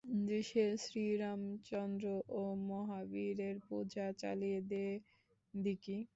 দেশে 0.25 0.65
শ্রীরামচন্দ্র 0.83 2.05
ও 2.31 2.41
মহাবীরের 2.69 3.55
পূজা 3.67 4.05
চালিয়ে 4.13 4.59
দে 4.61 4.87
দিকি। 5.53 5.97